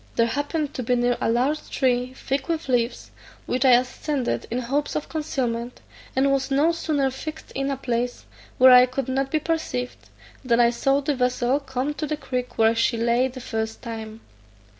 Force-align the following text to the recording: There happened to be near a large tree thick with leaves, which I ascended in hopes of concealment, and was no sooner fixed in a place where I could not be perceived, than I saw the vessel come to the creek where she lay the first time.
There 0.15 0.25
happened 0.25 0.73
to 0.73 0.81
be 0.81 0.95
near 0.95 1.15
a 1.21 1.29
large 1.29 1.69
tree 1.69 2.15
thick 2.15 2.47
with 2.47 2.67
leaves, 2.67 3.11
which 3.45 3.63
I 3.63 3.73
ascended 3.73 4.47
in 4.49 4.57
hopes 4.57 4.95
of 4.95 5.07
concealment, 5.07 5.79
and 6.15 6.31
was 6.31 6.49
no 6.49 6.71
sooner 6.71 7.11
fixed 7.11 7.51
in 7.51 7.69
a 7.69 7.77
place 7.77 8.25
where 8.57 8.71
I 8.71 8.87
could 8.87 9.07
not 9.07 9.29
be 9.29 9.37
perceived, 9.37 10.09
than 10.43 10.59
I 10.59 10.71
saw 10.71 11.01
the 11.01 11.13
vessel 11.13 11.59
come 11.59 11.93
to 11.93 12.07
the 12.07 12.17
creek 12.17 12.57
where 12.57 12.73
she 12.73 12.97
lay 12.97 13.27
the 13.27 13.41
first 13.41 13.83
time. 13.83 14.21